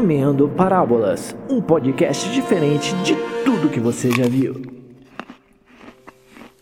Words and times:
Comendo 0.00 0.48
Parábolas, 0.48 1.36
um 1.46 1.60
podcast 1.60 2.26
diferente 2.30 2.90
de 3.04 3.14
tudo 3.44 3.68
que 3.68 3.78
você 3.78 4.10
já 4.10 4.26
viu. 4.26 4.54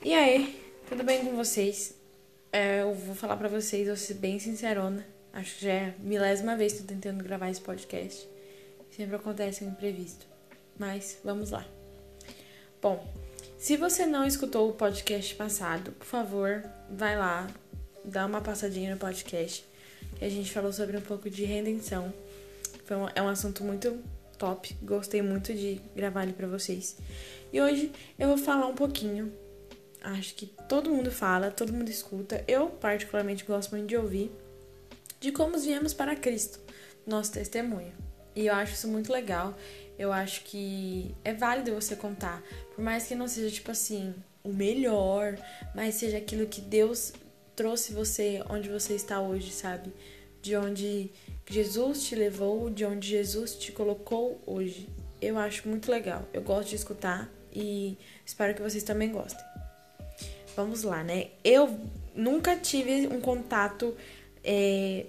E 0.05 0.13
aí, 0.13 0.61
tudo 0.89 1.05
bem 1.05 1.25
com 1.25 1.37
vocês? 1.37 1.95
É, 2.51 2.83
eu 2.83 2.93
vou 2.93 3.15
falar 3.15 3.37
pra 3.37 3.47
vocês, 3.47 3.87
eu 3.87 3.95
vou 3.95 3.97
ser 3.97 4.15
bem 4.15 4.41
sincerona. 4.41 5.07
Acho 5.33 5.55
que 5.55 5.67
já 5.67 5.73
é 5.73 5.85
a 5.91 6.03
milésima 6.03 6.57
vez 6.57 6.73
que 6.73 6.81
tô 6.81 6.89
tentando 6.89 7.23
gravar 7.23 7.49
esse 7.49 7.61
podcast. 7.61 8.29
Sempre 8.91 9.15
acontece 9.15 9.63
um 9.63 9.69
imprevisto. 9.69 10.27
Mas 10.77 11.21
vamos 11.25 11.53
lá. 11.53 11.65
Bom, 12.83 13.07
se 13.57 13.77
você 13.77 14.05
não 14.05 14.27
escutou 14.27 14.69
o 14.69 14.73
podcast 14.73 15.33
passado, 15.37 15.93
por 15.93 16.07
favor, 16.07 16.65
vai 16.91 17.17
lá, 17.17 17.47
dá 18.05 18.27
uma 18.27 18.41
passadinha 18.41 18.91
no 18.91 18.99
podcast. 18.99 19.65
Que 20.17 20.25
a 20.25 20.29
gente 20.29 20.51
falou 20.51 20.73
sobre 20.73 20.97
um 20.97 21.03
pouco 21.03 21.31
de 21.31 21.45
redenção. 21.45 22.13
Foi 22.89 22.97
um, 22.97 23.07
é 23.15 23.21
um 23.21 23.29
assunto 23.29 23.63
muito 23.63 24.03
top. 24.39 24.75
Gostei 24.83 25.21
muito 25.21 25.53
de 25.53 25.79
gravar 25.95 26.23
ele 26.23 26.33
pra 26.33 26.47
vocês. 26.47 26.97
E 27.53 27.61
hoje 27.61 27.93
eu 28.19 28.29
vou 28.29 28.39
falar 28.39 28.67
um 28.67 28.75
pouquinho. 28.75 29.31
Acho 30.03 30.35
que 30.35 30.47
todo 30.67 30.89
mundo 30.89 31.11
fala, 31.11 31.51
todo 31.51 31.71
mundo 31.71 31.91
escuta. 31.91 32.43
Eu, 32.49 32.71
particularmente, 32.71 33.45
gosto 33.45 33.73
muito 33.73 33.87
de 33.87 33.97
ouvir. 33.97 34.33
De 35.21 35.31
como 35.31 35.59
viemos 35.59 35.93
para 35.93 36.17
Cristo, 36.17 36.61
nosso 37.07 37.33
testemunho. 37.33 37.93
E 38.35 38.47
eu 38.47 38.55
acho 38.55 38.73
isso 38.73 38.89
muito 38.89 39.13
legal. 39.13 39.55
Eu 39.99 40.11
acho 40.11 40.43
que 40.45 41.15
é 41.23 41.35
válido 41.35 41.75
você 41.75 41.95
contar. 41.95 42.43
Por 42.75 42.83
mais 42.83 43.07
que 43.07 43.15
não 43.15 43.29
seja, 43.29 43.55
tipo 43.55 43.71
assim, 43.71 44.15
o 44.43 44.49
melhor, 44.51 45.37
mas 45.75 45.97
seja 45.97 46.17
aquilo 46.17 46.47
que 46.47 46.63
Deus 46.63 47.13
trouxe 47.55 47.93
você 47.93 48.43
onde 48.49 48.71
você 48.71 48.95
está 48.95 49.21
hoje, 49.21 49.51
sabe? 49.51 49.93
De 50.49 50.57
onde 50.57 51.11
Jesus 51.47 52.05
te 52.05 52.15
levou, 52.15 52.71
de 52.71 52.83
onde 52.83 53.07
Jesus 53.07 53.55
te 53.55 53.71
colocou 53.71 54.41
hoje. 54.47 54.89
Eu 55.21 55.37
acho 55.37 55.69
muito 55.69 55.91
legal. 55.91 56.27
Eu 56.33 56.41
gosto 56.41 56.71
de 56.71 56.77
escutar 56.77 57.31
e 57.55 57.99
espero 58.25 58.55
que 58.55 58.63
vocês 58.63 58.83
também 58.83 59.13
gostem. 59.13 59.45
Vamos 60.57 60.85
lá, 60.85 61.05
né? 61.05 61.27
Eu 61.45 61.79
nunca 62.15 62.57
tive 62.57 63.09
um 63.09 63.21
contato, 63.21 63.95
é, 64.43 65.05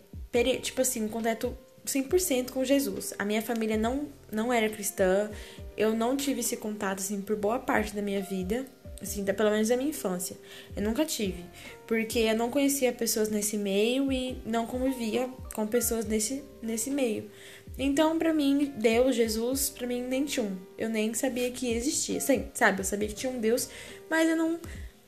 tipo 0.61 0.81
assim, 0.81 1.05
um 1.05 1.07
contato 1.07 1.57
100% 1.85 2.49
com 2.51 2.65
Jesus. 2.65 3.13
A 3.17 3.23
minha 3.23 3.41
família 3.41 3.77
não, 3.77 4.09
não 4.29 4.51
era 4.51 4.67
cristã. 4.67 5.31
Eu 5.77 5.95
não 5.95 6.17
tive 6.17 6.41
esse 6.41 6.57
contato, 6.57 6.99
assim, 6.99 7.21
por 7.21 7.37
boa 7.37 7.59
parte 7.59 7.95
da 7.95 8.01
minha 8.01 8.21
vida 8.21 8.65
assim, 9.01 9.23
pelo 9.23 9.49
menos 9.49 9.69
da 9.69 9.77
minha 9.77 9.89
infância. 9.89 10.35
Eu 10.75 10.83
nunca 10.83 11.05
tive, 11.05 11.43
porque 11.87 12.19
eu 12.19 12.35
não 12.35 12.49
conhecia 12.49 12.91
pessoas 12.91 13.29
nesse 13.29 13.57
meio 13.57 14.11
e 14.11 14.37
não 14.45 14.65
convivia 14.65 15.29
com 15.53 15.65
pessoas 15.65 16.05
nesse, 16.05 16.43
nesse 16.61 16.89
meio. 16.89 17.29
Então, 17.77 18.19
para 18.19 18.33
mim, 18.33 18.73
Deus, 18.77 19.15
Jesus, 19.15 19.69
para 19.69 19.87
mim 19.87 20.01
nem 20.01 20.25
tinha 20.25 20.45
um. 20.45 20.57
Eu 20.77 20.89
nem 20.89 21.13
sabia 21.13 21.49
que 21.49 21.71
existia. 21.71 22.19
Sim, 22.19 22.47
sabe? 22.53 22.81
Eu 22.81 22.83
sabia 22.83 23.07
que 23.07 23.15
tinha 23.15 23.31
um 23.31 23.39
Deus, 23.39 23.69
mas 24.09 24.27
eu 24.27 24.35
não 24.35 24.59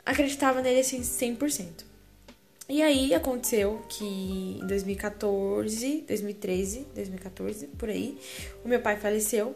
acreditava 0.05 0.61
nele 0.61 0.79
assim 0.79 1.01
100%. 1.01 1.83
E 2.69 2.81
aí 2.81 3.13
aconteceu 3.13 3.81
que 3.89 4.05
em 4.05 4.65
2014, 4.65 6.05
2013, 6.07 6.87
2014, 6.95 7.67
por 7.67 7.89
aí, 7.89 8.17
o 8.63 8.69
meu 8.69 8.79
pai 8.79 8.95
faleceu 8.95 9.53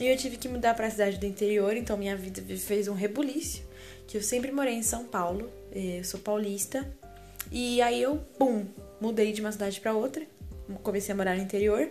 e 0.00 0.06
eu 0.06 0.16
tive 0.16 0.38
que 0.38 0.48
mudar 0.48 0.72
para 0.72 0.86
a 0.86 0.90
cidade 0.90 1.18
do 1.18 1.26
interior, 1.26 1.76
então 1.76 1.98
minha 1.98 2.16
vida 2.16 2.42
fez 2.56 2.88
um 2.88 2.94
rebuliço 2.94 3.62
que 4.06 4.16
eu 4.16 4.22
sempre 4.22 4.52
morei 4.52 4.74
em 4.74 4.82
São 4.82 5.04
Paulo, 5.04 5.50
eh, 5.72 5.98
eu 5.98 6.04
sou 6.04 6.20
paulista, 6.20 6.86
e 7.50 7.80
aí 7.82 8.00
eu, 8.02 8.16
pum, 8.38 8.66
mudei 9.00 9.32
de 9.32 9.40
uma 9.40 9.52
cidade 9.52 9.80
para 9.80 9.94
outra, 9.94 10.24
comecei 10.82 11.12
a 11.12 11.16
morar 11.16 11.36
no 11.36 11.42
interior, 11.42 11.88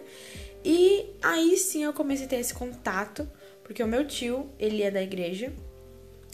e 0.63 1.05
aí 1.21 1.57
sim 1.57 1.83
eu 1.83 1.93
comecei 1.93 2.25
a 2.25 2.29
ter 2.29 2.37
esse 2.37 2.53
contato, 2.53 3.29
porque 3.63 3.83
o 3.83 3.87
meu 3.87 4.05
tio, 4.05 4.49
ele 4.59 4.81
é 4.81 4.91
da 4.91 5.01
igreja, 5.01 5.51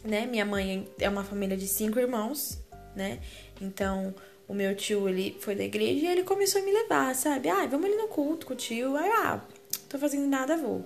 né? 0.04 0.26
Minha 0.26 0.46
mãe 0.46 0.88
é 1.00 1.10
uma 1.10 1.24
família 1.24 1.58
de 1.58 1.68
cinco 1.68 2.00
irmãos, 2.00 2.60
né? 2.96 3.20
Então, 3.62 4.14
o 4.48 4.54
meu 4.54 4.76
tio, 4.76 5.08
ele 5.08 5.38
foi 5.40 5.56
da 5.56 5.64
igreja 5.64 6.06
e 6.06 6.08
ele 6.08 6.24
começou 6.24 6.62
a 6.62 6.66
me 6.66 6.72
levar, 6.72 7.14
sabe? 7.16 7.50
Ah, 7.50 7.66
vamos 7.68 7.86
ali 7.86 7.96
no 7.96 8.08
culto 8.08 8.46
com 8.46 8.54
o 8.54 8.56
tio. 8.56 8.96
Aí, 8.96 9.10
ah, 9.12 9.42
tô 9.88 9.98
fazendo 10.00 10.28
nada, 10.28 10.58
vou, 10.58 10.86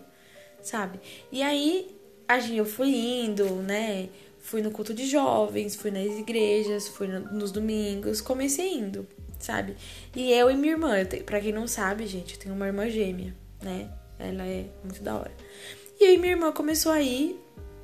sabe? 0.61 0.99
E 1.31 1.41
aí, 1.41 1.95
eu 2.53 2.65
fui 2.65 2.89
indo, 2.89 3.45
né? 3.57 4.09
Fui 4.43 4.61
no 4.61 4.71
culto 4.71 4.93
de 4.93 5.07
jovens, 5.07 5.73
fui 5.73 5.89
nas 5.89 6.19
igrejas, 6.19 6.89
fui 6.89 7.07
no, 7.07 7.21
nos 7.31 7.49
domingos, 7.49 8.19
comecei 8.19 8.73
indo, 8.73 9.07
sabe? 9.39 9.73
E 10.13 10.33
eu 10.33 10.51
e 10.51 10.55
minha 10.55 10.73
irmã, 10.73 10.99
eu 10.99 11.23
pra 11.23 11.39
quem 11.39 11.53
não 11.53 11.65
sabe, 11.65 12.05
gente, 12.05 12.33
eu 12.33 12.39
tenho 12.41 12.53
uma 12.53 12.67
irmã 12.67 12.89
gêmea, 12.89 13.33
né? 13.61 13.89
Ela 14.19 14.45
é 14.45 14.65
muito 14.83 15.01
da 15.01 15.15
hora. 15.15 15.31
E 15.97 16.03
aí 16.03 16.17
minha 16.17 16.33
irmã 16.33 16.51
começou 16.51 16.91
a 16.91 17.01
ir, 17.01 17.39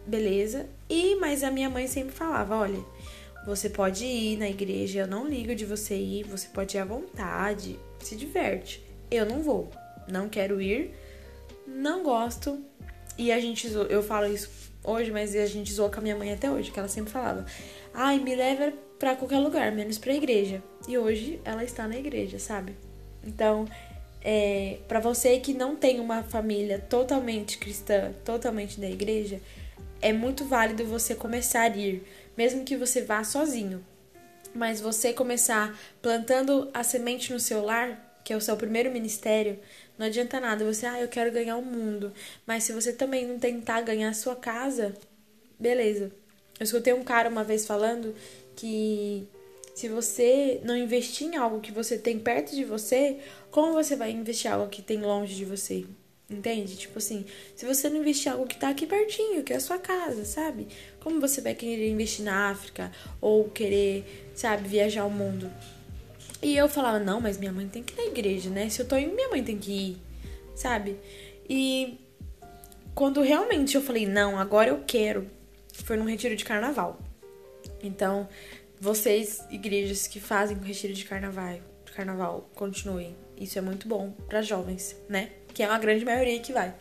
beleza. 0.06 0.68
E, 0.90 1.16
mas 1.16 1.46
a 1.46 1.50
minha 1.50 1.70
mãe 1.70 1.88
sempre 1.88 2.14
falava, 2.14 2.58
olha, 2.58 2.84
você 3.46 3.70
pode 3.70 4.03
ir 4.03 4.38
na 4.38 4.50
igreja, 4.50 5.00
eu 5.00 5.08
não 5.08 5.26
ligo 5.26 5.56
de 5.56 5.66
você 5.66 5.96
ir, 5.96 6.24
você 6.26 6.50
pode 6.50 6.76
ir 6.76 6.81
à 6.81 6.86
vontade, 6.86 7.80
se 8.00 8.18
diverte. 8.18 8.84
Eu 9.09 9.26
não 9.26 9.41
vou, 9.41 9.72
não 10.12 10.28
quero 10.28 10.62
ir, 10.62 10.91
não 11.66 12.03
gosto. 12.03 12.62
E 13.18 13.31
a 13.31 13.40
gente, 13.40 13.66
eu 13.90 14.03
falo 14.03 14.28
isso 14.28 14.69
hoje, 14.84 15.12
mas 15.12 15.35
a 15.35 15.45
gente 15.45 15.72
zoou 15.73 15.90
com 15.90 16.00
a 16.00 16.03
minha 16.03 16.16
mãe 16.16 16.31
até 16.31 16.50
hoje, 16.50 16.72
que 16.72 16.79
ela 16.79 16.88
sempre 16.88 17.12
falava: 17.12 17.45
ai, 17.94 18.19
me 18.19 18.35
leva 18.35 18.73
pra 18.97 19.16
qualquer 19.16 19.40
lugar, 19.40 19.72
menos 19.72 19.97
pra 19.97 20.13
igreja. 20.13 20.62
E 20.88 20.97
hoje 20.97 21.40
ela 21.44 21.63
está 21.63 21.88
na 21.88 21.97
igreja, 21.97 22.40
sabe? 22.40 22.75
Então, 23.23 23.66
é, 24.22 24.79
para 24.88 25.00
você 25.00 25.40
que 25.40 25.53
não 25.53 25.75
tem 25.75 26.00
uma 26.00 26.23
família 26.23 26.79
totalmente 26.79 27.57
cristã, 27.57 28.13
totalmente 28.25 28.79
da 28.79 28.90
igreja, 28.90 29.41
é 30.01 30.12
muito 30.12 30.45
válido 30.45 30.85
você 30.85 31.16
começar 31.16 31.61
a 31.61 31.78
ir, 31.78 32.03
mesmo 32.38 32.63
que 32.63 32.75
você 32.75 33.01
vá 33.01 33.23
sozinho. 33.23 33.85
Mas 34.53 34.81
você 34.81 35.13
começar 35.13 35.78
plantando 36.01 36.69
a 36.73 36.84
semente 36.84 37.31
no 37.31 37.40
seu 37.40 37.63
lar, 37.63 38.09
que 38.29 38.34
é 38.34 38.38
o 38.38 38.41
seu 38.41 38.56
primeiro 38.56 38.91
ministério, 38.91 39.57
não 39.97 40.06
adianta 40.06 40.40
nada 40.40 40.63
você, 40.63 40.85
ah, 40.85 41.01
eu 41.01 41.07
quero 41.07 41.31
ganhar 41.31 41.57
o 41.57 41.66
mundo. 41.66 42.13
Mas 42.45 42.63
se 42.63 42.72
você 42.72 42.94
também 42.94 43.25
não 43.25 43.40
tentar 43.40 43.81
ganhar 43.81 44.07
a 44.07 44.13
sua 44.13 44.35
casa, 44.35 44.94
beleza. 45.59 46.12
Eu 46.59 46.63
escutei 46.63 46.94
um 46.94 47.03
cara 47.03 47.28
uma 47.28 47.44
vez 47.44 47.66
falando 47.66 48.13
que 48.56 49.28
se 49.73 49.90
você 49.90 50.62
não 50.63 50.78
investir 50.78 51.25
em 51.25 51.38
algo 51.38 51.59
que 51.59 51.72
você 51.72 51.97
tem 51.97 52.19
perto 52.19 52.53
de 52.53 52.63
você, 52.63 53.17
como 53.50 53.73
você 53.73 53.95
vai 53.95 54.12
investir 54.12 54.51
algo 54.51 54.69
que 54.69 54.84
tem 54.84 55.01
longe 55.01 55.34
de 55.34 55.44
você? 55.44 55.84
Entende? 56.29 56.78
Tipo 56.78 57.00
assim, 57.00 57.25
se 57.56 57.66
você 57.66 57.90
não 57.90 57.97
investir 57.97 58.31
algo 58.31 58.46
que 58.46 58.59
tá 58.59 58.69
aqui 58.69 58.85
pertinho, 58.85 59.41
que 59.41 59.53
é 59.53 59.56
a 59.56 59.59
sua 59.59 59.79
casa, 59.79 60.23
sabe? 60.23 60.67
Como 61.00 61.19
você 61.19 61.41
vai 61.41 61.56
querer 61.56 61.90
investir 61.90 62.23
na 62.23 62.51
África 62.51 62.91
ou 63.19 63.50
querer, 63.50 64.29
sabe, 64.35 64.67
viajar 64.67 65.06
o 65.06 65.09
mundo? 65.09 65.51
E 66.41 66.55
eu 66.55 66.69
falava, 66.69 67.00
não, 67.00 67.19
mas 67.19 67.38
minha 67.38 67.51
mãe 67.51 67.67
tem 67.67 67.83
que 67.83 67.94
ir 67.94 67.97
na 67.97 68.11
igreja, 68.11 68.50
né? 68.50 68.69
Se 68.69 68.81
eu 68.81 68.88
tô 68.88 68.97
indo, 68.97 69.13
minha 69.13 69.29
mãe 69.29 69.44
tem 69.44 69.57
que 69.57 69.72
ir, 69.72 69.97
sabe? 70.55 70.97
E 71.50 72.00
quando 72.95 73.22
realmente 73.22 73.75
eu 73.75 73.81
falei, 73.81 74.05
não, 74.05 74.39
agora 74.39 74.69
eu 74.69 74.83
quero, 74.85 75.29
foi 75.73 75.97
num 75.97 76.05
retiro 76.05 76.35
de 76.35 76.45
carnaval. 76.45 76.99
Então, 77.83 78.28
vocês, 78.79 79.44
igrejas 79.49 80.07
que 80.07 80.19
fazem 80.19 80.57
retiro 80.57 80.94
de 80.94 81.03
carnaval, 81.05 81.59
de 81.85 81.91
carnaval, 81.91 82.49
continuem. 82.55 83.16
Isso 83.38 83.57
é 83.57 83.61
muito 83.61 83.88
bom 83.88 84.11
para 84.28 84.41
jovens, 84.41 84.95
né? 85.07 85.31
Que 85.53 85.63
é 85.63 85.67
uma 85.67 85.79
grande 85.79 86.05
maioria 86.05 86.39
que 86.39 86.53
vai. 86.53 86.73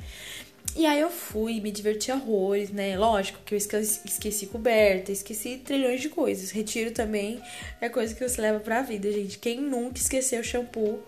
E 0.76 0.86
aí 0.86 1.00
eu 1.00 1.10
fui, 1.10 1.60
me 1.60 1.72
diverti 1.72 2.12
horrores, 2.12 2.70
né? 2.70 2.96
Lógico 2.96 3.40
que 3.44 3.54
eu 3.54 3.58
esqueci, 3.58 4.00
esqueci 4.04 4.46
coberta, 4.46 5.10
esqueci 5.10 5.58
trilhões 5.64 6.00
de 6.00 6.08
coisas. 6.08 6.50
Retiro 6.50 6.92
também 6.92 7.42
é 7.80 7.88
coisa 7.88 8.14
que 8.14 8.26
você 8.26 8.40
leva 8.40 8.60
pra 8.60 8.82
vida, 8.82 9.10
gente. 9.10 9.38
Quem 9.38 9.60
nunca 9.60 9.98
esqueceu 9.98 10.40
o 10.40 10.44
shampoo 10.44 11.02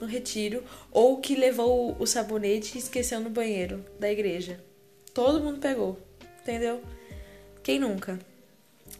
no 0.00 0.06
retiro 0.06 0.62
ou 0.90 1.18
que 1.20 1.34
levou 1.34 1.96
o 1.98 2.06
sabonete 2.06 2.76
e 2.76 2.80
esqueceu 2.80 3.20
no 3.20 3.30
banheiro 3.30 3.84
da 3.98 4.10
igreja? 4.10 4.62
Todo 5.14 5.42
mundo 5.42 5.60
pegou, 5.60 5.98
entendeu? 6.42 6.82
Quem 7.62 7.78
nunca? 7.78 8.18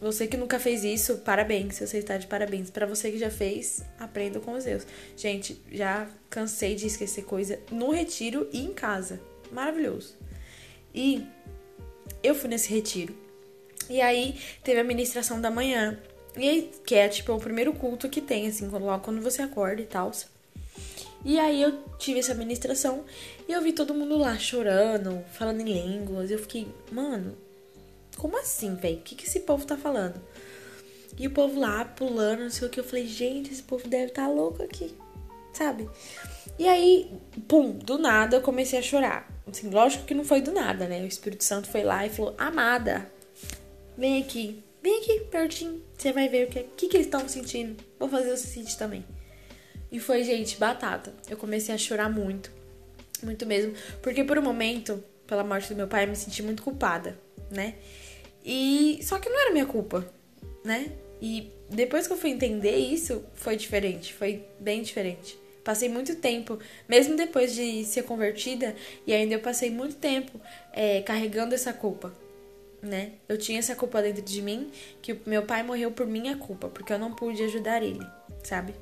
Você 0.01 0.27
que 0.27 0.37
nunca 0.37 0.59
fez 0.59 0.83
isso, 0.83 1.17
parabéns, 1.19 1.79
você 1.79 1.99
está 1.99 2.17
de 2.17 2.27
parabéns. 2.27 2.69
Para 2.69 2.85
você 2.85 3.11
que 3.11 3.17
já 3.17 3.29
fez, 3.29 3.83
aprenda 3.99 4.39
com 4.39 4.53
os 4.53 4.63
Deus. 4.63 4.85
Gente, 5.15 5.61
já 5.71 6.07
cansei 6.29 6.75
de 6.75 6.87
esquecer 6.87 7.23
coisa 7.23 7.59
no 7.71 7.91
retiro 7.91 8.49
e 8.51 8.61
em 8.61 8.73
casa 8.73 9.19
maravilhoso. 9.51 10.15
E 10.93 11.25
eu 12.23 12.35
fui 12.35 12.49
nesse 12.49 12.69
retiro. 12.69 13.15
E 13.89 14.01
aí 14.01 14.39
teve 14.63 14.79
a 14.79 14.83
ministração 14.83 15.39
da 15.39 15.49
manhã. 15.49 15.97
E 16.35 16.47
aí, 16.47 16.71
que 16.85 16.95
é 16.95 17.07
tipo 17.07 17.33
o 17.33 17.39
primeiro 17.39 17.73
culto 17.73 18.09
que 18.09 18.21
tem, 18.21 18.47
assim, 18.47 18.67
logo 18.67 19.03
quando 19.03 19.21
você 19.21 19.41
acorda 19.41 19.81
e 19.81 19.85
tal. 19.85 20.11
E 21.25 21.39
aí 21.39 21.61
eu 21.61 21.83
tive 21.97 22.19
essa 22.19 22.33
ministração 22.33 23.03
e 23.47 23.51
eu 23.51 23.61
vi 23.61 23.73
todo 23.73 23.93
mundo 23.93 24.17
lá 24.17 24.37
chorando, 24.37 25.23
falando 25.33 25.61
em 25.61 25.73
línguas. 25.73 26.29
Eu 26.29 26.39
fiquei, 26.39 26.67
mano, 26.91 27.35
como 28.17 28.39
assim, 28.39 28.75
velho? 28.75 28.97
O 28.97 29.01
que, 29.01 29.15
que 29.15 29.25
esse 29.25 29.41
povo 29.41 29.65
tá 29.65 29.75
falando? 29.75 30.21
E 31.17 31.25
o 31.25 31.31
povo 31.31 31.59
lá 31.59 31.83
pulando, 31.83 32.43
não 32.43 32.49
sei 32.49 32.67
o 32.67 32.71
que. 32.71 32.79
Eu 32.79 32.83
falei, 32.83 33.07
gente, 33.07 33.51
esse 33.51 33.63
povo 33.63 33.87
deve 33.87 34.07
estar 34.07 34.27
tá 34.27 34.29
louco 34.29 34.61
aqui, 34.61 34.95
sabe? 35.53 35.89
E 36.59 36.67
aí, 36.67 37.11
pum, 37.47 37.71
do 37.71 37.97
nada 37.97 38.37
eu 38.37 38.41
comecei 38.41 38.77
a 38.77 38.83
chorar. 38.83 39.36
Assim, 39.49 39.69
lógico 39.69 40.05
que 40.05 40.13
não 40.13 40.25
foi 40.25 40.41
do 40.41 40.51
nada, 40.51 40.87
né? 40.87 41.01
O 41.01 41.07
Espírito 41.07 41.43
Santo 41.43 41.69
foi 41.69 41.83
lá 41.83 42.05
e 42.05 42.09
falou: 42.09 42.35
Amada, 42.37 43.09
vem 43.97 44.21
aqui, 44.21 44.63
vem 44.83 44.99
aqui 44.99 45.21
pertinho. 45.31 45.81
Você 45.97 46.11
vai 46.11 46.27
ver 46.27 46.47
o 46.47 46.49
que, 46.49 46.63
que, 46.63 46.87
que 46.87 46.97
eles 46.97 47.07
estão 47.07 47.27
sentindo. 47.27 47.81
Vou 47.97 48.09
fazer 48.09 48.35
você 48.35 48.47
sentir 48.47 48.77
também. 48.77 49.05
E 49.91 49.99
foi, 49.99 50.23
gente, 50.23 50.57
batata. 50.57 51.13
Eu 51.29 51.37
comecei 51.37 51.73
a 51.73 51.77
chorar 51.77 52.09
muito. 52.09 52.51
Muito 53.23 53.45
mesmo. 53.45 53.73
Porque 54.01 54.23
por 54.23 54.37
um 54.37 54.41
momento, 54.41 55.03
pela 55.25 55.43
morte 55.43 55.69
do 55.69 55.75
meu 55.75 55.87
pai, 55.87 56.03
eu 56.03 56.09
me 56.09 56.15
senti 56.15 56.43
muito 56.43 56.61
culpada, 56.61 57.17
né? 57.49 57.75
E. 58.43 58.99
Só 59.01 59.17
que 59.17 59.29
não 59.29 59.39
era 59.39 59.51
minha 59.51 59.65
culpa, 59.65 60.05
né? 60.63 60.91
E 61.21 61.51
depois 61.69 62.05
que 62.05 62.13
eu 62.13 62.17
fui 62.17 62.29
entender 62.29 62.75
isso, 62.75 63.23
foi 63.33 63.55
diferente. 63.55 64.13
Foi 64.13 64.45
bem 64.59 64.81
diferente. 64.81 65.37
Passei 65.67 65.89
muito 65.89 66.15
tempo, 66.15 66.57
mesmo 66.87 67.17
depois 67.17 67.53
de 67.53 67.83
ser 67.83 68.03
convertida, 68.03 68.73
e 69.05 69.13
ainda 69.13 69.33
eu 69.33 69.41
passei 69.41 69.69
muito 69.69 69.97
tempo 69.97 70.39
é, 70.71 71.01
carregando 71.01 71.53
essa 71.53 71.73
culpa, 71.73 72.13
né? 72.81 73.11
Eu 73.27 73.37
tinha 73.37 73.59
essa 73.59 73.75
culpa 73.75 74.01
dentro 74.01 74.21
de 74.21 74.41
mim, 74.41 74.71
que 75.01 75.19
meu 75.25 75.43
pai 75.43 75.63
morreu 75.63 75.91
por 75.91 76.07
minha 76.07 76.37
culpa, 76.37 76.69
porque 76.69 76.93
eu 76.93 76.97
não 76.97 77.13
pude 77.13 77.43
ajudar 77.43 77.83
ele, 77.83 77.99
sabe? 78.45 78.75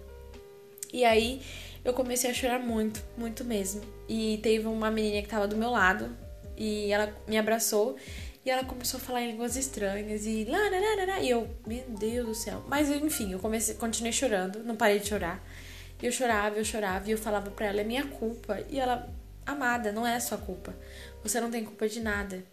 E 0.94 1.04
aí 1.04 1.42
eu 1.84 1.92
comecei 1.92 2.30
a 2.30 2.34
chorar 2.36 2.60
muito, 2.60 3.04
muito 3.18 3.44
mesmo. 3.44 3.82
E 4.08 4.40
teve 4.44 4.68
uma 4.68 4.92
menina 4.92 5.24
que 5.24 5.28
tava 5.28 5.48
do 5.48 5.58
meu 5.58 5.72
lado, 5.72 6.16
e 6.56 6.92
ela 6.92 7.12
me 7.28 7.36
abraçou, 7.36 7.96
e 8.46 8.50
ela 8.52 8.64
começou 8.64 9.00
a 9.00 9.02
falar 9.02 9.24
em 9.24 9.32
línguas 9.32 9.56
estranhas, 9.56 10.28
e 10.28 10.46
lá, 10.46 10.60
lá, 10.60 10.78
lá, 10.78 11.06
lá, 11.16 11.20
e 11.20 11.32
eu, 11.32 11.50
meu 11.66 11.84
Deus 11.98 12.28
do 12.28 12.36
céu. 12.36 12.64
Mas 12.68 12.92
enfim, 12.92 13.32
eu 13.32 13.40
comecei, 13.40 13.74
continuei 13.74 14.12
chorando, 14.12 14.64
não 14.64 14.76
parei 14.76 15.00
de 15.00 15.08
chorar. 15.08 15.44
E 16.02 16.06
eu 16.06 16.12
chorava, 16.12 16.58
eu 16.58 16.66
chorava, 16.66 17.08
e 17.08 17.12
eu 17.12 17.18
falava 17.18 17.50
pra 17.52 17.68
ela, 17.68 17.82
é 17.82 17.84
minha 17.84 18.06
culpa. 18.06 18.60
E 18.70 18.80
ela, 18.80 19.10
amada, 19.46 19.92
não 19.92 20.06
é 20.06 20.20
sua 20.20 20.38
culpa. 20.38 20.74
Você 21.24 21.40
não 21.40 21.50
tem 21.50 21.64
culpa 21.64 21.88
de 21.88 22.00
nada. 22.00 22.44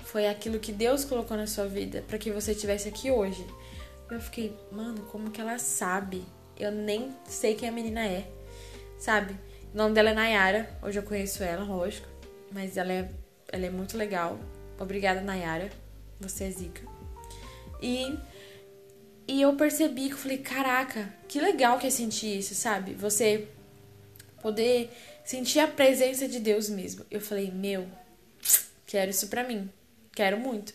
Foi 0.00 0.26
aquilo 0.26 0.58
que 0.58 0.72
Deus 0.72 1.04
colocou 1.04 1.36
na 1.36 1.46
sua 1.46 1.66
vida 1.66 2.02
para 2.06 2.18
que 2.18 2.30
você 2.30 2.52
estivesse 2.52 2.88
aqui 2.88 3.10
hoje. 3.10 3.46
Eu 4.10 4.20
fiquei, 4.20 4.56
mano, 4.72 5.02
como 5.12 5.30
que 5.30 5.40
ela 5.40 5.58
sabe? 5.58 6.24
Eu 6.58 6.72
nem 6.72 7.14
sei 7.24 7.54
quem 7.54 7.68
a 7.68 7.72
menina 7.72 8.04
é, 8.04 8.26
sabe? 8.98 9.34
O 9.72 9.76
nome 9.76 9.94
dela 9.94 10.10
é 10.10 10.14
Nayara. 10.14 10.68
Hoje 10.82 10.98
eu 10.98 11.02
conheço 11.02 11.42
ela, 11.42 11.62
lógico. 11.62 12.08
Mas 12.50 12.76
ela 12.76 12.92
é, 12.92 13.10
ela 13.52 13.66
é 13.66 13.70
muito 13.70 13.96
legal. 13.98 14.38
Obrigada, 14.78 15.20
Nayara. 15.20 15.70
Você 16.20 16.44
é 16.44 16.50
zica. 16.50 16.82
E 17.80 18.18
e 19.28 19.42
eu 19.42 19.54
percebi 19.54 20.08
que 20.08 20.14
eu 20.14 20.18
falei, 20.18 20.38
caraca, 20.38 21.14
que 21.28 21.38
legal 21.38 21.78
que 21.78 21.86
é 21.86 21.90
sentir 21.90 22.38
isso, 22.38 22.54
sabe? 22.54 22.94
Você 22.94 23.46
poder 24.40 24.90
sentir 25.22 25.60
a 25.60 25.68
presença 25.68 26.26
de 26.26 26.40
Deus 26.40 26.70
mesmo. 26.70 27.04
Eu 27.10 27.20
falei, 27.20 27.50
meu, 27.50 27.86
quero 28.86 29.10
isso 29.10 29.28
pra 29.28 29.44
mim. 29.44 29.70
Quero 30.14 30.38
muito. 30.38 30.72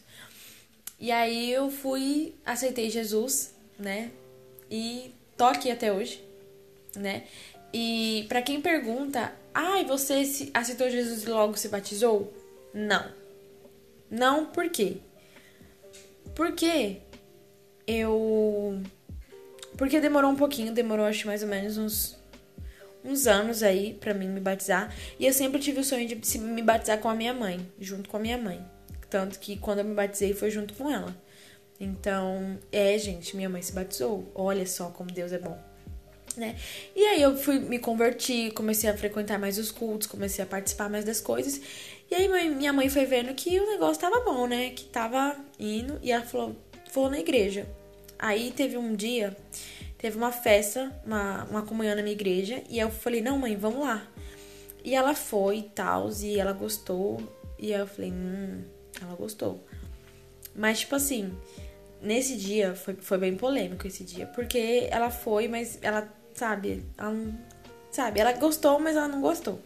E 0.99 1.11
aí 1.11 1.51
eu 1.51 1.71
fui, 1.71 2.35
aceitei 2.45 2.91
Jesus, 2.91 3.55
né? 3.79 4.11
E 4.69 5.11
tô 5.35 5.45
aqui 5.45 5.71
até 5.71 5.91
hoje, 5.91 6.23
né? 6.95 7.23
E 7.73 8.25
para 8.29 8.43
quem 8.43 8.61
pergunta, 8.61 9.33
ai, 9.51 9.81
ah, 9.81 9.87
você 9.87 10.51
aceitou 10.53 10.89
Jesus 10.91 11.23
e 11.23 11.29
logo 11.29 11.57
se 11.57 11.69
batizou? 11.69 12.31
Não. 12.71 13.11
Não, 14.11 14.45
por 14.45 14.69
quê? 14.69 14.97
Porque 16.35 17.01
eu. 17.87 18.81
Porque 19.77 19.99
demorou 19.99 20.31
um 20.31 20.35
pouquinho, 20.35 20.73
demorou 20.73 21.05
acho 21.05 21.25
mais 21.27 21.41
ou 21.41 21.49
menos 21.49 21.77
uns, 21.77 22.17
uns 23.03 23.27
anos 23.27 23.63
aí 23.63 23.93
para 23.93 24.13
mim 24.13 24.27
me 24.27 24.39
batizar. 24.39 24.93
E 25.19 25.25
eu 25.25 25.33
sempre 25.33 25.59
tive 25.59 25.79
o 25.79 25.83
sonho 25.83 26.07
de 26.07 26.39
me 26.39 26.61
batizar 26.61 26.99
com 26.99 27.09
a 27.09 27.15
minha 27.15 27.33
mãe, 27.33 27.65
junto 27.79 28.09
com 28.09 28.17
a 28.17 28.19
minha 28.19 28.37
mãe. 28.37 28.63
Tanto 29.09 29.39
que 29.39 29.57
quando 29.57 29.79
eu 29.79 29.85
me 29.85 29.93
batizei 29.93 30.33
foi 30.33 30.49
junto 30.49 30.73
com 30.73 30.89
ela. 30.89 31.15
Então, 31.79 32.57
é, 32.71 32.97
gente, 32.97 33.35
minha 33.35 33.49
mãe 33.49 33.61
se 33.61 33.73
batizou. 33.73 34.31
Olha 34.33 34.65
só 34.65 34.89
como 34.89 35.11
Deus 35.11 35.31
é 35.31 35.39
bom. 35.39 35.57
Né? 36.35 36.55
E 36.95 37.05
aí 37.05 37.21
eu 37.21 37.37
fui 37.37 37.59
me 37.59 37.77
converti, 37.77 38.49
comecei 38.51 38.89
a 38.89 38.97
frequentar 38.97 39.37
mais 39.37 39.59
os 39.59 39.69
cultos, 39.71 40.07
comecei 40.07 40.43
a 40.43 40.47
participar 40.47 40.89
mais 40.89 41.05
das 41.05 41.21
coisas. 41.21 41.61
E 42.09 42.15
aí 42.15 42.27
minha 42.49 42.73
mãe 42.73 42.89
foi 42.89 43.05
vendo 43.05 43.33
que 43.33 43.59
o 43.59 43.67
negócio 43.67 44.01
tava 44.01 44.19
bom, 44.21 44.47
né? 44.47 44.71
Que 44.71 44.85
tava 44.85 45.35
indo. 45.59 45.99
E 46.01 46.11
ela 46.11 46.23
falou: 46.23 46.55
vou 46.93 47.09
na 47.09 47.19
igreja. 47.19 47.67
Aí 48.19 48.51
teve 48.51 48.77
um 48.77 48.95
dia, 48.95 49.35
teve 49.97 50.17
uma 50.17 50.31
festa, 50.31 50.91
uma, 51.05 51.43
uma 51.45 51.61
comunhão 51.63 51.95
na 51.95 52.01
minha 52.01 52.13
igreja, 52.13 52.63
e 52.69 52.79
eu 52.79 52.89
falei, 52.89 53.21
não, 53.21 53.37
mãe, 53.37 53.55
vamos 53.55 53.81
lá. 53.81 54.05
E 54.83 54.95
ela 54.95 55.15
foi 55.15 55.57
e 55.57 55.63
tal, 55.63 56.09
e 56.21 56.39
ela 56.39 56.53
gostou. 56.53 57.21
E 57.57 57.73
aí 57.73 57.79
eu 57.79 57.87
falei, 57.87 58.11
hum, 58.11 58.63
ela 59.01 59.15
gostou. 59.15 59.63
Mas, 60.55 60.81
tipo 60.81 60.95
assim, 60.95 61.33
nesse 62.01 62.37
dia 62.37 62.75
foi, 62.75 62.95
foi 62.95 63.17
bem 63.17 63.35
polêmico 63.35 63.87
esse 63.87 64.03
dia. 64.03 64.27
Porque 64.27 64.87
ela 64.91 65.09
foi, 65.09 65.47
mas 65.47 65.79
ela, 65.81 66.07
sabe, 66.33 66.83
ela 66.97 67.11
não, 67.11 67.37
sabe, 67.91 68.19
ela 68.19 68.33
gostou, 68.33 68.79
mas 68.79 68.95
ela 68.95 69.07
não 69.07 69.21
gostou. 69.21 69.59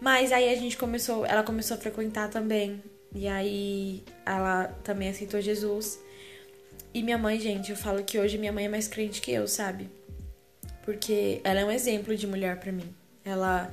Mas 0.00 0.30
aí 0.30 0.48
a 0.48 0.54
gente 0.54 0.76
começou, 0.76 1.26
ela 1.26 1.42
começou 1.42 1.76
a 1.76 1.80
frequentar 1.80 2.30
também. 2.30 2.82
E 3.14 3.26
aí 3.26 4.02
ela 4.24 4.66
também 4.84 5.08
aceitou 5.08 5.40
Jesus. 5.40 5.98
E 6.92 7.02
minha 7.02 7.18
mãe, 7.18 7.38
gente, 7.38 7.70
eu 7.70 7.76
falo 7.76 8.02
que 8.02 8.18
hoje 8.18 8.38
minha 8.38 8.52
mãe 8.52 8.66
é 8.66 8.68
mais 8.68 8.88
crente 8.88 9.20
que 9.20 9.30
eu, 9.30 9.46
sabe? 9.46 9.90
Porque 10.84 11.40
ela 11.44 11.60
é 11.60 11.64
um 11.64 11.70
exemplo 11.70 12.16
de 12.16 12.26
mulher 12.26 12.58
para 12.58 12.72
mim. 12.72 12.94
Ela 13.24 13.70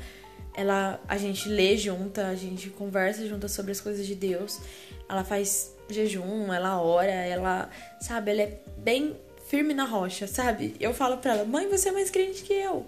ela 0.56 1.02
a 1.08 1.18
gente 1.18 1.50
lê 1.50 1.76
junta, 1.78 2.28
a 2.28 2.36
gente 2.36 2.70
conversa 2.70 3.28
junta 3.28 3.48
sobre 3.48 3.72
as 3.72 3.82
coisas 3.82 4.06
de 4.06 4.16
Deus. 4.16 4.60
Ela 5.08 5.24
faz 5.24 5.76
jejum, 5.90 6.52
ela 6.52 6.82
ora, 6.82 7.12
ela, 7.12 7.70
sabe, 8.00 8.32
ela 8.32 8.42
é 8.42 8.60
bem 8.78 9.16
firme 9.48 9.74
na 9.74 9.84
rocha, 9.84 10.28
sabe? 10.28 10.76
Eu 10.80 10.94
falo 10.94 11.18
pra 11.18 11.34
ela: 11.34 11.46
"Mãe, 11.46 11.68
você 11.70 11.90
é 11.90 11.92
mais 11.92 12.10
crente 12.10 12.44
que 12.44 12.54
eu". 12.54 12.86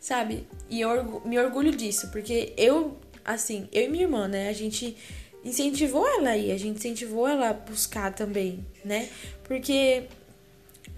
Sabe? 0.00 0.46
E 0.70 0.80
eu 0.80 1.20
me 1.24 1.38
orgulho 1.38 1.72
disso, 1.72 2.08
porque 2.10 2.52
eu 2.56 2.96
assim, 3.24 3.68
eu 3.72 3.84
e 3.84 3.88
minha 3.88 4.04
irmã, 4.04 4.26
né, 4.26 4.48
a 4.48 4.52
gente 4.52 4.96
incentivou 5.44 6.06
ela 6.06 6.30
aí, 6.30 6.52
a 6.52 6.58
gente 6.58 6.78
incentivou 6.78 7.26
ela 7.26 7.50
a 7.50 7.52
buscar 7.52 8.12
também, 8.12 8.64
né? 8.84 9.08
Porque 9.44 10.04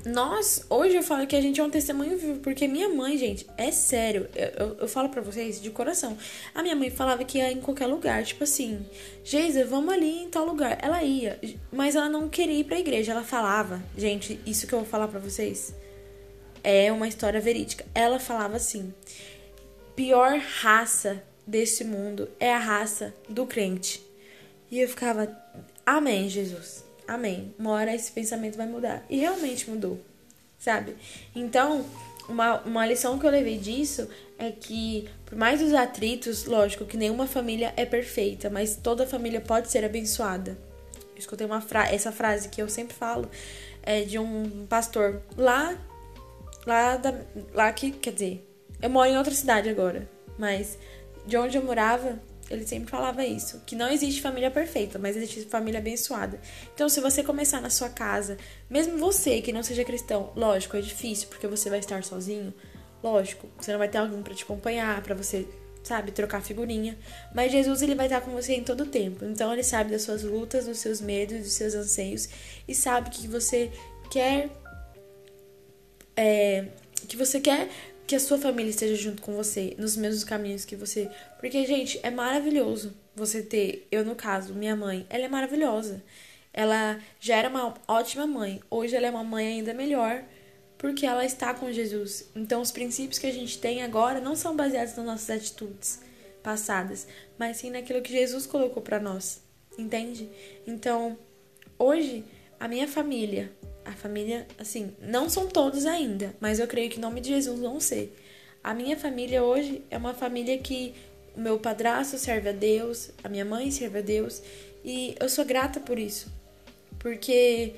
nós, 0.04 0.64
hoje 0.70 0.96
eu 0.96 1.02
falo 1.02 1.26
que 1.26 1.37
a 1.37 1.40
gente 1.40 1.60
é 1.60 1.64
um 1.64 1.69
testemunho 1.69 2.16
vivo, 2.16 2.40
porque 2.40 2.66
minha 2.66 2.88
mãe, 2.88 3.19
gente, 3.19 3.46
é 3.56 3.70
sério, 3.70 4.28
eu, 4.34 4.48
eu, 4.48 4.76
eu 4.81 4.88
falo 4.88 5.10
pra 5.10 5.20
vocês 5.20 5.60
de 5.60 5.70
coração. 5.70 6.16
A 6.54 6.62
minha 6.62 6.75
mãe 6.75 6.90
falava 6.90 7.22
que 7.22 7.38
ia 7.38 7.52
em 7.52 7.60
qualquer 7.60 7.87
lugar, 7.87 8.25
tipo 8.25 8.44
assim, 8.44 8.84
Geisa, 9.22 9.65
vamos 9.67 9.93
ali 9.93 10.22
em 10.22 10.31
tal 10.31 10.46
lugar. 10.46 10.79
Ela 10.81 11.03
ia, 11.03 11.38
mas 11.70 11.96
ela 11.96 12.08
não 12.08 12.29
queria 12.29 12.58
ir 12.60 12.65
pra 12.65 12.79
igreja, 12.79 13.12
ela 13.12 13.24
falava, 13.24 13.82
gente, 13.96 14.41
isso 14.46 14.67
que 14.67 14.72
eu 14.72 14.81
vou 14.81 14.88
falar 14.88 15.08
pra 15.08 15.20
vocês 15.20 15.74
é 16.65 16.91
uma 16.91 17.08
história 17.08 17.41
verídica. 17.41 17.84
Ela 17.94 18.19
falava 18.19 18.56
assim: 18.56 18.94
pior 19.94 20.38
raça 20.38 21.22
desse 21.46 21.84
mundo 21.84 22.29
é 22.38 22.53
a 22.53 22.58
raça 22.58 23.15
do 23.29 23.46
crente. 23.46 24.09
E 24.70 24.81
eu 24.81 24.89
ficava, 24.89 25.29
Amém, 25.84 26.29
Jesus. 26.29 26.84
Amém. 27.08 27.53
Uma 27.58 27.72
hora 27.72 27.93
esse 27.94 28.12
pensamento 28.12 28.56
vai 28.56 28.67
mudar. 28.67 29.05
E 29.10 29.17
realmente 29.19 29.69
mudou, 29.69 30.00
sabe? 30.56 30.94
Então, 31.34 31.84
uma, 32.29 32.60
uma 32.60 32.86
lição 32.86 33.19
que 33.19 33.27
eu 33.27 33.31
levei 33.31 33.58
disso 33.58 34.08
é 34.39 34.53
que, 34.53 35.08
por 35.27 35.36
mais 35.36 35.60
os 35.60 35.74
atritos, 35.74 36.44
lógico 36.44 36.84
que 36.84 36.96
nenhuma 36.96 37.27
família 37.27 37.74
é 37.77 37.84
perfeita, 37.84 38.48
mas 38.48 38.77
toda 38.77 39.05
família 39.05 39.41
pode 39.41 39.69
ser 39.69 39.84
abençoada. 39.84 40.56
Eu 41.12 41.19
escutei 41.19 41.44
uma 41.44 41.60
fra 41.60 41.93
essa 41.93 42.12
frase 42.12 42.48
que 42.48 42.62
eu 42.62 42.69
sempre 42.69 42.94
falo, 42.94 43.29
é 43.82 44.03
de 44.03 44.17
um 44.17 44.65
pastor 44.69 45.20
lá, 45.36 45.77
lá, 46.65 46.96
da, 46.96 47.12
lá 47.53 47.72
que, 47.72 47.91
quer 47.91 48.12
dizer, 48.12 48.48
eu 48.81 48.89
moro 48.89 49.10
em 49.10 49.19
outra 49.19 49.34
cidade 49.34 49.69
agora, 49.69 50.08
mas 50.39 50.79
de 51.27 51.36
onde 51.36 51.58
eu 51.58 51.65
morava, 51.65 52.20
ele 52.50 52.66
sempre 52.66 52.90
falava 52.90 53.24
isso, 53.24 53.62
que 53.64 53.76
não 53.76 53.88
existe 53.88 54.20
família 54.20 54.50
perfeita, 54.50 54.98
mas 54.98 55.16
existe 55.16 55.44
família 55.44 55.78
abençoada. 55.78 56.40
Então, 56.74 56.88
se 56.88 57.00
você 57.00 57.22
começar 57.22 57.60
na 57.60 57.70
sua 57.70 57.88
casa, 57.88 58.36
mesmo 58.69 58.98
você 58.98 59.40
que 59.40 59.52
não 59.52 59.62
seja 59.62 59.84
cristão, 59.84 60.32
lógico, 60.34 60.76
é 60.76 60.80
difícil 60.80 61.28
porque 61.28 61.46
você 61.46 61.70
vai 61.70 61.78
estar 61.78 62.02
sozinho, 62.02 62.52
lógico, 63.02 63.48
você 63.56 63.70
não 63.70 63.78
vai 63.78 63.88
ter 63.88 63.98
alguém 63.98 64.20
para 64.20 64.34
te 64.34 64.42
acompanhar, 64.42 65.00
para 65.00 65.14
você, 65.14 65.46
sabe, 65.84 66.10
trocar 66.10 66.42
figurinha, 66.42 66.98
mas 67.32 67.52
Jesus 67.52 67.82
ele 67.82 67.94
vai 67.94 68.06
estar 68.06 68.20
com 68.20 68.32
você 68.32 68.54
em 68.54 68.64
todo 68.64 68.82
o 68.82 68.86
tempo. 68.86 69.24
Então, 69.24 69.52
ele 69.52 69.62
sabe 69.62 69.92
das 69.92 70.02
suas 70.02 70.24
lutas, 70.24 70.66
dos 70.66 70.78
seus 70.78 71.00
medos, 71.00 71.38
dos 71.38 71.52
seus 71.52 71.74
anseios 71.74 72.28
e 72.66 72.74
sabe 72.74 73.10
que 73.10 73.28
você 73.28 73.70
quer 74.10 74.50
é, 76.16 76.66
que 77.06 77.16
você 77.16 77.40
quer 77.40 77.69
que 78.10 78.17
a 78.17 78.19
sua 78.19 78.38
família 78.38 78.70
esteja 78.70 78.96
junto 78.96 79.22
com 79.22 79.32
você, 79.36 79.76
nos 79.79 79.96
mesmos 79.96 80.24
caminhos 80.24 80.64
que 80.64 80.74
você. 80.74 81.08
Porque, 81.38 81.64
gente, 81.64 82.00
é 82.02 82.10
maravilhoso 82.10 82.93
você 83.14 83.40
ter. 83.40 83.86
Eu, 83.88 84.05
no 84.05 84.17
caso, 84.17 84.52
minha 84.52 84.74
mãe, 84.74 85.06
ela 85.08 85.26
é 85.26 85.29
maravilhosa. 85.29 86.02
Ela 86.52 86.98
já 87.20 87.36
era 87.36 87.48
uma 87.48 87.72
ótima 87.86 88.26
mãe. 88.26 88.60
Hoje 88.69 88.96
ela 88.96 89.06
é 89.06 89.10
uma 89.10 89.22
mãe 89.22 89.46
ainda 89.46 89.72
melhor. 89.72 90.24
porque 90.76 91.05
ela 91.05 91.26
está 91.26 91.52
com 91.52 91.70
Jesus. 91.70 92.31
Então, 92.34 92.62
os 92.62 92.72
princípios 92.72 93.19
que 93.19 93.26
a 93.26 93.32
gente 93.32 93.58
tem 93.58 93.82
agora 93.82 94.19
não 94.19 94.34
são 94.34 94.56
baseados 94.56 94.96
nas 94.96 95.05
nossas 95.05 95.31
atitudes 95.31 96.00
passadas, 96.43 97.06
mas 97.38 97.58
sim 97.58 97.69
naquilo 97.70 98.00
que 98.00 98.10
Jesus 98.10 98.46
colocou 98.46 98.82
para 98.82 98.98
nós, 98.98 99.43
entende? 99.76 100.31
Então, 100.67 101.19
hoje, 101.79 102.24
a 102.60 102.69
minha 102.69 102.86
família, 102.86 103.50
a 103.86 103.93
família, 103.93 104.46
assim, 104.58 104.94
não 105.00 105.31
são 105.31 105.48
todos 105.48 105.86
ainda, 105.86 106.36
mas 106.38 106.60
eu 106.60 106.67
creio 106.67 106.90
que 106.90 106.98
em 106.98 107.00
nome 107.00 107.20
de 107.22 107.31
Jesus 107.31 107.58
vão 107.58 107.81
ser. 107.81 108.14
A 108.62 108.74
minha 108.74 108.98
família 108.98 109.43
hoje 109.43 109.82
é 109.90 109.96
uma 109.96 110.12
família 110.12 110.58
que 110.58 110.94
o 111.34 111.40
meu 111.40 111.58
padrasto 111.58 112.19
serve 112.19 112.50
a 112.50 112.52
Deus, 112.52 113.10
a 113.24 113.29
minha 113.31 113.46
mãe 113.46 113.70
serve 113.70 114.00
a 114.00 114.02
Deus, 114.02 114.43
e 114.84 115.14
eu 115.19 115.29
sou 115.31 115.44
grata 115.44 115.81
por 115.81 115.98
isso. 115.98 116.31
Porque 116.98 117.72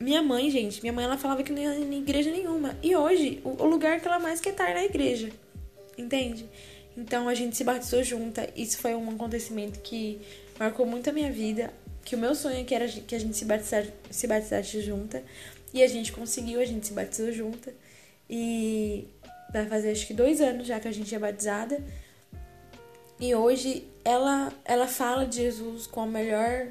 minha 0.00 0.22
mãe, 0.22 0.50
gente, 0.50 0.82
minha 0.82 0.92
mãe 0.92 1.04
ela 1.04 1.16
falava 1.16 1.44
que 1.44 1.52
não 1.52 1.62
ia 1.62 1.74
em 1.76 1.98
igreja 1.98 2.30
nenhuma. 2.30 2.76
E 2.82 2.96
hoje, 2.96 3.40
o, 3.44 3.64
lugar 3.64 4.00
que 4.00 4.08
ela 4.08 4.18
mais 4.18 4.40
quer 4.40 4.50
estar 4.50 4.68
é 4.68 4.74
na 4.74 4.84
igreja. 4.84 5.30
Entende? 5.96 6.46
Então 6.96 7.28
a 7.28 7.34
gente 7.34 7.56
se 7.56 7.62
batizou 7.62 8.02
junta. 8.02 8.48
Isso 8.56 8.78
foi 8.78 8.94
um 8.94 9.10
acontecimento 9.10 9.78
que 9.80 10.20
marcou 10.58 10.84
muito 10.84 11.08
a 11.08 11.12
minha 11.12 11.30
vida. 11.30 11.72
Que 12.06 12.14
o 12.14 12.18
meu 12.18 12.34
sonho 12.34 12.60
é 12.60 12.64
que 12.64 12.74
era 12.74 12.88
que 12.88 13.14
a 13.14 13.20
gente 13.20 13.36
se 13.36 13.44
batizasse, 13.44 13.92
se 14.10 14.26
batizasse 14.26 14.80
junta. 14.80 15.22
E 15.74 15.82
a 15.82 15.88
gente 15.88 16.10
conseguiu, 16.10 16.60
a 16.60 16.64
gente 16.64 16.86
se 16.86 16.94
batizou 16.94 17.30
junta. 17.30 17.74
E 18.30 19.06
vai 19.52 19.66
fazer 19.66 19.90
acho 19.90 20.06
que 20.06 20.14
dois 20.14 20.40
anos 20.40 20.66
já 20.66 20.80
que 20.80 20.88
a 20.88 20.92
gente 20.92 21.14
é 21.14 21.18
batizada. 21.18 21.84
E 23.20 23.34
hoje 23.34 23.86
ela, 24.02 24.50
ela 24.64 24.86
fala 24.86 25.26
de 25.26 25.36
Jesus 25.36 25.86
com 25.86 26.00
a 26.00 26.06
melhor 26.06 26.68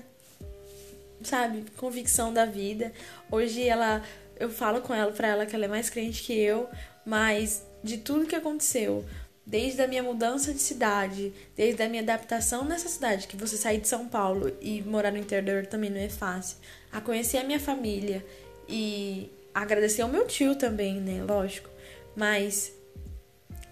sabe, 1.24 1.66
convicção 1.78 2.34
da 2.34 2.46
vida. 2.46 2.92
Hoje 3.32 3.68
ela 3.68 4.02
eu 4.40 4.50
falo 4.50 4.82
com 4.82 4.94
ela 4.94 5.12
para 5.12 5.28
ela 5.28 5.46
que 5.46 5.56
ela 5.56 5.66
é 5.66 5.68
mais 5.68 5.90
crente 5.90 6.24
que 6.24 6.34
eu, 6.34 6.68
mas 7.06 7.64
de 7.84 7.98
tudo 7.98 8.26
que 8.26 8.36
aconteceu, 8.36 9.06
desde 9.46 9.82
a 9.82 9.88
minha 9.88 10.02
mudança 10.02 10.52
de 10.52 10.60
cidade, 10.60 11.32
desde 11.56 11.84
a 11.84 11.88
minha 11.88 12.02
adaptação 12.02 12.66
nessa 12.66 12.90
cidade, 12.90 13.28
que 13.28 13.38
você 13.38 13.56
sair 13.56 13.80
de 13.80 13.88
São 13.88 14.08
Paulo 14.08 14.52
e 14.60 14.82
morar 14.82 15.12
no 15.12 15.18
interior 15.18 15.68
também 15.68 15.90
não 15.90 16.00
é 16.00 16.10
fácil, 16.10 16.58
a 16.92 17.00
conhecer 17.00 17.38
a 17.38 17.44
minha 17.44 17.60
família 17.60 18.26
e 18.68 19.30
agradecer 19.54 20.02
ao 20.02 20.10
meu 20.10 20.26
tio 20.26 20.56
também, 20.56 21.00
né, 21.00 21.24
lógico. 21.24 21.70
Mas 22.16 22.74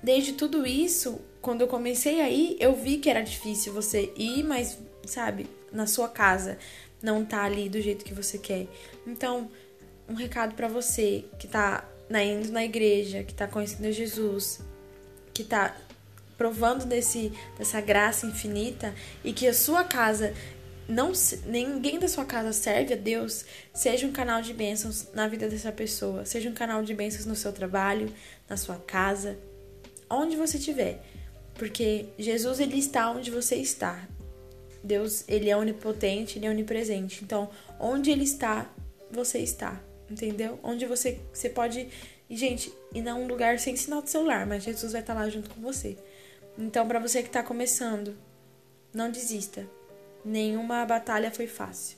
desde 0.04 0.34
tudo 0.34 0.68
isso, 0.68 1.20
quando 1.42 1.62
eu 1.62 1.68
comecei 1.68 2.22
aí, 2.22 2.56
eu 2.60 2.76
vi 2.76 2.98
que 2.98 3.10
era 3.10 3.22
difícil 3.22 3.74
você 3.74 4.14
ir, 4.16 4.44
mas 4.44 4.78
sabe, 5.06 5.48
na 5.72 5.88
sua 5.88 6.08
casa 6.08 6.58
não 7.02 7.26
tá 7.26 7.44
ali 7.44 7.68
do 7.68 7.82
jeito 7.82 8.06
que 8.06 8.14
você 8.14 8.38
quer. 8.38 8.68
Então, 9.06 9.50
um 10.08 10.14
recado 10.14 10.54
para 10.54 10.68
você 10.68 11.26
que 11.40 11.48
tá 11.48 11.90
indo 12.10 12.52
na 12.52 12.64
igreja, 12.64 13.24
que 13.24 13.34
tá 13.34 13.48
conhecendo 13.48 13.92
Jesus, 13.92 14.60
que 15.34 15.44
tá 15.44 15.76
provando 16.38 16.86
desse, 16.86 17.32
dessa 17.58 17.80
graça 17.80 18.26
infinita 18.26 18.94
e 19.24 19.32
que 19.34 19.48
a 19.48 19.54
sua 19.54 19.84
casa 19.84 20.34
não 20.88 21.14
ninguém 21.46 21.98
da 21.98 22.08
sua 22.08 22.26
casa 22.26 22.52
serve 22.52 22.94
a 22.94 22.98
Deus, 22.98 23.46
seja 23.74 24.06
um 24.06 24.12
canal 24.12 24.42
de 24.42 24.54
bênçãos 24.54 25.08
na 25.14 25.28
vida 25.28 25.48
dessa 25.48 25.72
pessoa, 25.72 26.26
seja 26.26 26.50
um 26.50 26.54
canal 26.54 26.84
de 26.84 26.94
bênçãos 26.94 27.26
no 27.26 27.36
seu 27.36 27.54
trabalho, 27.54 28.12
na 28.50 28.58
sua 28.58 28.76
casa, 28.76 29.38
onde 30.10 30.36
você 30.36 30.58
estiver. 30.58 31.02
Porque 31.56 32.08
Jesus 32.18 32.60
ele 32.60 32.78
está 32.78 33.10
onde 33.12 33.32
você 33.32 33.56
está. 33.56 34.08
Deus, 34.84 35.24
ele 35.28 35.50
é 35.50 35.56
onipotente, 35.56 36.38
ele 36.38 36.46
é 36.46 36.50
onipresente. 36.50 37.24
Então, 37.24 37.50
onde 37.80 38.12
ele 38.12 38.24
está, 38.24 38.70
você 39.10 39.40
está, 39.40 39.82
entendeu? 40.10 40.60
Onde 40.62 40.86
você, 40.86 41.22
você 41.32 41.50
pode, 41.50 41.88
e 42.30 42.38
gente, 42.38 42.74
ir 42.94 43.02
num 43.02 43.28
lugar 43.28 43.60
sem 43.60 43.76
sinal 43.76 44.02
de 44.02 44.10
celular, 44.10 44.46
mas 44.46 44.64
Jesus 44.64 44.92
vai 44.92 45.02
estar 45.02 45.14
lá 45.14 45.30
junto 45.30 45.50
com 45.50 45.62
você. 45.62 45.98
Então, 46.58 46.88
para 46.88 47.00
você 47.00 47.22
que 47.22 47.30
está 47.30 47.44
começando, 47.44 48.16
não 48.94 49.10
desista. 49.10 49.68
Nenhuma 50.24 50.86
batalha 50.86 51.32
foi 51.32 51.48
fácil. 51.48 51.98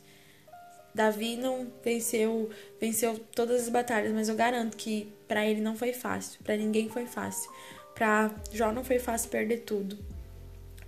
Davi 0.93 1.35
não 1.35 1.67
venceu, 1.83 2.49
venceu 2.79 3.19
todas 3.35 3.63
as 3.63 3.69
batalhas, 3.69 4.13
mas 4.13 4.29
eu 4.29 4.35
garanto 4.35 4.77
que 4.77 5.13
para 5.27 5.45
ele 5.45 5.59
não 5.59 5.75
foi 5.75 5.91
fácil, 5.91 6.41
para 6.41 6.55
ninguém 6.55 6.87
foi 6.89 7.05
fácil. 7.05 7.51
Para 7.93 8.33
Jó 8.51 8.71
não 8.71 8.83
foi 8.83 8.97
fácil 8.97 9.29
perder 9.29 9.59
tudo. 9.59 9.97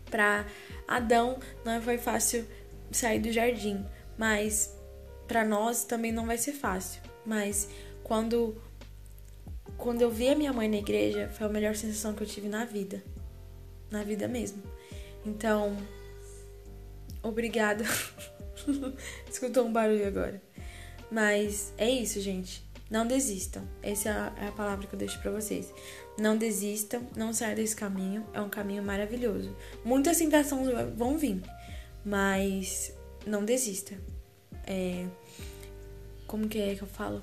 Para 0.10 0.46
Adão 0.88 1.40
não 1.66 1.82
foi 1.82 1.98
fácil 1.98 2.48
sair 2.90 3.20
do 3.20 3.32
jardim, 3.32 3.86
mas 4.18 4.74
para 5.28 5.44
nós 5.44 5.84
também 5.84 6.14
não 6.14 6.26
vai 6.26 6.38
ser 6.38 6.54
fácil. 6.54 7.02
Mas 7.26 7.68
quando 8.02 8.56
quando 9.78 10.02
eu 10.02 10.10
vi 10.10 10.30
a 10.30 10.36
minha 10.36 10.52
mãe 10.52 10.68
na 10.68 10.78
igreja, 10.78 11.30
foi 11.30 11.48
a 11.48 11.50
melhor 11.50 11.76
sensação 11.76 12.14
que 12.14 12.24
eu 12.24 12.28
tive 12.28 12.50
na 12.50 12.66
vida. 12.66 13.04
Na 13.92 14.04
vida 14.04 14.28
mesmo. 14.28 14.62
Então, 15.26 15.78
obrigada. 17.22 17.86
Escutou 19.30 19.66
um 19.66 19.72
barulho 19.72 20.08
agora. 20.08 20.42
Mas 21.12 21.74
é 21.78 21.90
isso, 21.90 22.20
gente. 22.20 22.66
Não 22.90 23.06
desistam. 23.06 23.64
Essa 23.84 24.34
é 24.42 24.48
a 24.48 24.52
palavra 24.52 24.88
que 24.88 24.94
eu 24.94 25.00
deixo 25.00 25.22
para 25.22 25.32
vocês. 25.32 25.74
Não 26.18 26.38
desistam, 26.38 27.06
não 27.16 27.34
saiam 27.34 27.56
desse 27.56 27.76
caminho. 27.76 28.26
É 28.34 28.42
um 28.42 28.50
caminho 28.50 28.82
maravilhoso. 28.82 29.56
Muitas 29.86 30.18
tentações 30.18 30.68
vão 30.96 31.18
vir, 31.18 31.42
mas 32.04 32.94
não 33.26 33.46
desista. 33.46 33.96
É... 34.66 35.06
Como 36.26 36.48
que 36.48 36.60
é 36.60 36.76
que 36.76 36.82
eu 36.82 36.88
falo? 36.88 37.22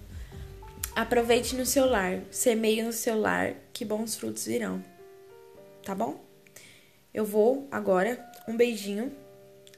Aproveite 0.95 1.57
no 1.57 1.67
seu 1.67 1.87
lar, 1.87 2.23
semeie 2.31 2.83
no 2.83 2.93
seu 2.93 3.19
lar, 3.19 3.55
que 3.73 3.85
bons 3.85 4.15
frutos 4.15 4.47
virão. 4.47 4.83
Tá 5.83 5.95
bom? 5.95 6.25
Eu 7.13 7.25
vou 7.25 7.69
agora. 7.71 8.25
Um 8.47 8.57
beijinho. 8.57 9.13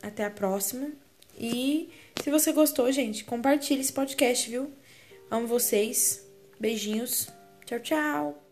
Até 0.02 0.24
a 0.24 0.30
próxima. 0.30 0.90
E 1.38 1.90
se 2.22 2.30
você 2.30 2.52
gostou, 2.52 2.90
gente, 2.92 3.24
compartilhe 3.24 3.80
esse 3.80 3.92
podcast, 3.92 4.48
viu? 4.48 4.70
Amo 5.30 5.46
vocês. 5.46 6.26
Beijinhos. 6.60 7.28
Tchau, 7.64 7.80
tchau. 7.80 8.45